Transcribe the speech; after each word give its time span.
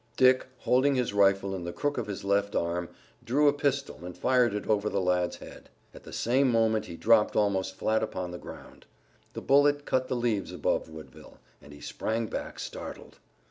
Dick, 0.17 0.47
holding 0.57 0.95
his 0.95 1.13
rifle 1.13 1.53
in 1.53 1.63
the 1.63 1.71
crook 1.71 1.95
of 1.99 2.07
his 2.07 2.23
left 2.23 2.55
arm, 2.55 2.89
drew 3.23 3.47
a 3.47 3.53
pistol 3.53 3.99
and 4.03 4.17
fired 4.17 4.51
it 4.55 4.65
over 4.65 4.89
the 4.89 4.99
lad's 4.99 5.35
head. 5.37 5.69
At 5.93 6.05
the 6.05 6.11
same 6.11 6.51
moment 6.51 6.87
he 6.87 6.95
dropped 6.97 7.35
almost 7.35 7.75
flat 7.75 8.01
upon 8.01 8.31
the 8.31 8.39
ground. 8.39 8.87
The 9.33 9.41
bullet 9.43 9.85
cut 9.85 10.07
the 10.07 10.15
leaves 10.15 10.51
above 10.51 10.89
Woodville 10.89 11.37
and 11.61 11.71
he 11.71 11.81
sprang 11.81 12.25
back, 12.25 12.57
startled. 12.57 13.19